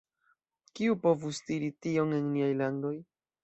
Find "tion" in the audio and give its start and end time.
1.87-2.19